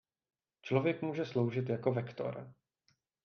[0.61, 2.53] Člověk může sloužit jako vektor.